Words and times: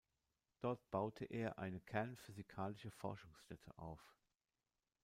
Dort 0.61 0.89
baute 0.89 1.25
er 1.25 1.59
eine 1.59 1.79
kernphysikalische 1.79 2.89
Forschungsstätte 2.89 3.77
auf. 3.77 4.01